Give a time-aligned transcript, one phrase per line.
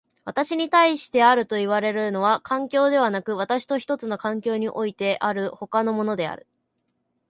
[0.25, 6.47] 私に対してあるといわれるのは環境でなく、私と一つの環境においてある他のものである。